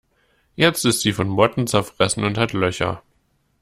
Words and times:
Jetzt 0.55 0.83
ist 0.83 1.01
sie 1.01 1.13
von 1.13 1.29
Motten 1.29 1.67
zerfressen 1.67 2.23
und 2.23 2.39
hat 2.39 2.53
Löcher. 2.53 3.03